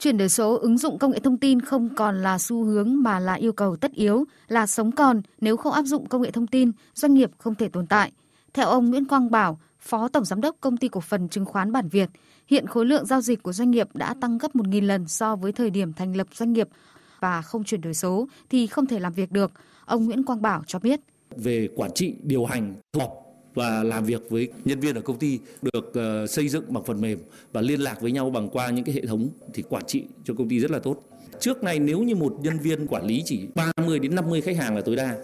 [0.00, 3.20] Chuyển đổi số ứng dụng công nghệ thông tin không còn là xu hướng mà
[3.20, 6.46] là yêu cầu tất yếu, là sống còn, nếu không áp dụng công nghệ thông
[6.46, 8.12] tin, doanh nghiệp không thể tồn tại.
[8.54, 11.72] Theo ông Nguyễn Quang Bảo, Phó Tổng Giám đốc Công ty Cổ phần Chứng khoán
[11.72, 12.08] Bản Việt,
[12.46, 15.52] hiện khối lượng giao dịch của doanh nghiệp đã tăng gấp 1.000 lần so với
[15.52, 16.68] thời điểm thành lập doanh nghiệp
[17.20, 19.52] và không chuyển đổi số thì không thể làm việc được.
[19.84, 21.00] Ông Nguyễn Quang Bảo cho biết.
[21.36, 25.38] Về quản trị, điều hành, họp và làm việc với nhân viên ở công ty
[25.62, 27.18] được ờ, xây dựng bằng phần mềm
[27.52, 30.34] và liên lạc với nhau bằng qua những cái hệ thống thì quản trị cho
[30.34, 31.02] công ty rất là tốt.
[31.40, 34.74] Trước này nếu như một nhân viên quản lý chỉ 30 đến 50 khách hàng
[34.76, 35.16] là tối đa,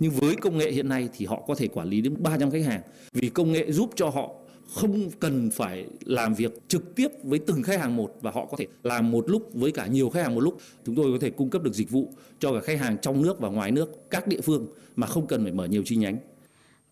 [0.00, 2.64] nhưng với công nghệ hiện nay thì họ có thể quản lý đến 300 khách
[2.64, 2.80] hàng
[3.12, 4.30] vì công nghệ giúp cho họ
[4.74, 8.56] không cần phải làm việc trực tiếp với từng khách hàng một và họ có
[8.56, 10.58] thể làm một lúc với cả nhiều khách hàng một lúc.
[10.86, 13.40] Chúng tôi có thể cung cấp được dịch vụ cho cả khách hàng trong nước
[13.40, 16.18] và ngoài nước, các địa phương mà không cần phải mở nhiều chi nhánh.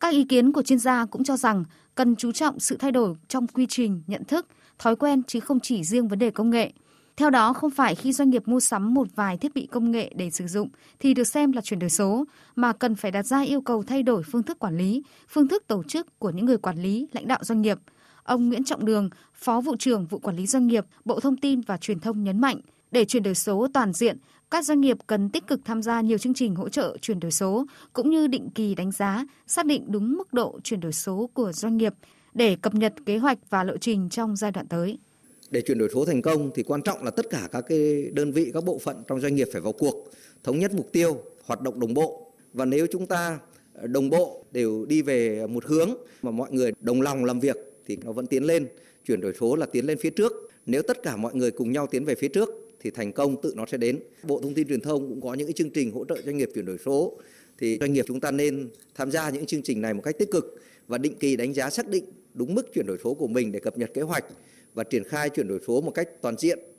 [0.03, 3.15] Các ý kiến của chuyên gia cũng cho rằng cần chú trọng sự thay đổi
[3.29, 4.47] trong quy trình, nhận thức,
[4.79, 6.73] thói quen chứ không chỉ riêng vấn đề công nghệ.
[7.17, 10.13] Theo đó, không phải khi doanh nghiệp mua sắm một vài thiết bị công nghệ
[10.17, 12.25] để sử dụng thì được xem là chuyển đổi số,
[12.57, 15.65] mà cần phải đặt ra yêu cầu thay đổi phương thức quản lý, phương thức
[15.67, 17.79] tổ chức của những người quản lý, lãnh đạo doanh nghiệp.
[18.23, 21.61] Ông Nguyễn Trọng Đường, Phó vụ trưởng vụ quản lý doanh nghiệp, Bộ Thông tin
[21.61, 22.61] và Truyền thông nhấn mạnh,
[22.93, 24.17] để chuyển đổi số toàn diện,
[24.51, 27.31] các doanh nghiệp cần tích cực tham gia nhiều chương trình hỗ trợ chuyển đổi
[27.31, 31.31] số cũng như định kỳ đánh giá, xác định đúng mức độ chuyển đổi số
[31.35, 31.95] của doanh nghiệp
[32.35, 34.99] để cập nhật kế hoạch và lộ trình trong giai đoạn tới.
[35.51, 38.33] Để chuyển đổi số thành công thì quan trọng là tất cả các cái đơn
[38.33, 40.11] vị, các bộ phận trong doanh nghiệp phải vào cuộc,
[40.45, 42.33] thống nhất mục tiêu, hoạt động đồng bộ.
[42.53, 43.39] Và nếu chúng ta
[43.83, 45.91] đồng bộ đều đi về một hướng
[46.23, 47.57] mà mọi người đồng lòng làm việc
[47.87, 48.69] thì nó vẫn tiến lên.
[49.07, 50.33] Chuyển đổi số là tiến lên phía trước.
[50.67, 53.53] Nếu tất cả mọi người cùng nhau tiến về phía trước thì thành công, tự
[53.57, 54.01] nó sẽ đến.
[54.23, 56.51] Bộ Thông tin Truyền thông cũng có những cái chương trình hỗ trợ doanh nghiệp
[56.55, 57.19] chuyển đổi số
[57.59, 60.31] thì doanh nghiệp chúng ta nên tham gia những chương trình này một cách tích
[60.31, 63.53] cực và định kỳ đánh giá xác định đúng mức chuyển đổi số của mình
[63.53, 64.25] để cập nhật kế hoạch
[64.75, 66.59] và triển khai chuyển đổi số một cách toàn diện